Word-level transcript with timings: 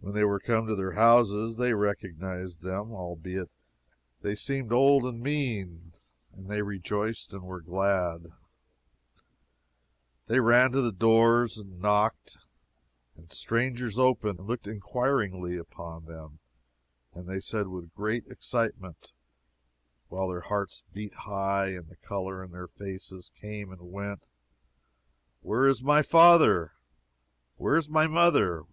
When 0.00 0.12
they 0.12 0.22
were 0.22 0.38
come 0.38 0.66
to 0.66 0.76
their 0.76 0.92
houses, 0.92 1.56
they 1.56 1.72
recognized 1.72 2.60
them, 2.60 2.92
albeit 2.92 3.48
they 4.20 4.34
seemed 4.34 4.70
old 4.70 5.04
and 5.06 5.22
mean; 5.22 5.94
and 6.34 6.50
they 6.50 6.60
rejoiced, 6.60 7.32
and 7.32 7.42
were 7.42 7.62
glad. 7.62 8.32
They 10.26 10.40
ran 10.40 10.72
to 10.72 10.82
the 10.82 10.92
doors, 10.92 11.56
and 11.56 11.80
knocked, 11.80 12.36
and 13.16 13.30
strangers 13.30 13.98
opened, 13.98 14.40
and 14.40 14.46
looked 14.46 14.66
inquiringly 14.66 15.56
upon 15.56 16.04
them. 16.04 16.38
And 17.14 17.26
they 17.26 17.40
said, 17.40 17.68
with 17.68 17.94
great 17.94 18.26
excitement, 18.26 19.12
while 20.08 20.28
their 20.28 20.40
hearts 20.42 20.82
beat 20.92 21.14
high, 21.14 21.68
and 21.68 21.88
the 21.88 21.96
color 21.96 22.44
in 22.44 22.50
their 22.50 22.68
faces 22.68 23.30
came 23.40 23.72
and 23.72 23.90
went, 23.90 24.20
Where 25.40 25.66
is 25.66 25.82
my 25.82 26.02
father? 26.02 26.74
Where 27.56 27.76
is 27.76 27.88
my 27.88 28.06
mother? 28.06 28.64